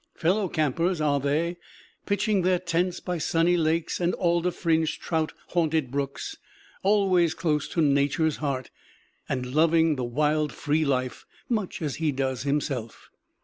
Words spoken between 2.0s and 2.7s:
pitching their